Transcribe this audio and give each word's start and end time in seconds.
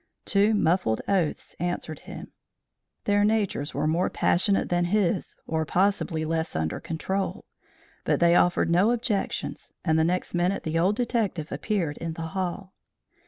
Two 0.25 0.55
muffled 0.55 0.99
oaths 1.07 1.55
answered 1.59 1.99
him; 1.99 2.31
their 3.03 3.23
natures 3.23 3.75
were 3.75 3.85
more 3.85 4.09
passionate 4.09 4.69
than 4.69 4.85
his, 4.85 5.35
or 5.45 5.63
possibly 5.63 6.25
less 6.25 6.55
under 6.55 6.79
control. 6.79 7.45
But 8.03 8.19
they 8.19 8.33
offered 8.33 8.71
no 8.71 8.89
objections, 8.89 9.73
and 9.85 9.99
the 9.99 10.03
next 10.03 10.33
minute 10.33 10.63
the 10.63 10.79
old 10.79 10.95
detective 10.95 11.51
appeared 11.51 11.97
in 11.99 12.13
the 12.13 12.29
hall. 12.33 12.73